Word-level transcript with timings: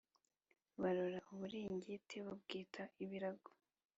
Barora 0.81 1.19
uburingiti, 1.31 2.15
babwita 2.25 2.83
ibirago; 3.03 3.51